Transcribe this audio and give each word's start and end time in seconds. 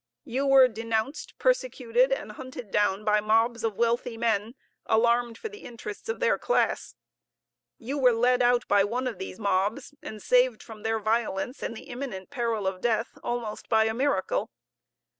You 0.25 0.47
were 0.47 0.67
denounced, 0.67 1.37
persecuted, 1.37 2.11
and 2.11 2.31
hunted 2.31 2.71
down 2.71 3.03
by 3.05 3.19
mobs 3.21 3.63
of 3.63 3.75
wealthy 3.77 4.17
men 4.17 4.55
alarmed 4.87 5.37
for 5.37 5.47
the 5.47 5.59
interests 5.59 6.09
of 6.09 6.19
their 6.19 6.39
class. 6.39 6.95
You 7.77 7.99
were 7.99 8.11
led 8.11 8.41
out 8.41 8.67
by 8.67 8.83
one 8.83 9.05
of 9.05 9.19
these 9.19 9.37
mobs, 9.39 9.93
and 10.01 10.19
saved 10.19 10.63
from 10.63 10.81
their 10.81 10.97
violence 10.97 11.61
and 11.61 11.77
the 11.77 11.83
imminent 11.83 12.31
peril 12.31 12.65
of 12.65 12.81
death, 12.81 13.19
almost 13.21 13.69
by 13.69 13.83
a 13.85 13.93
miracle. 13.93 14.49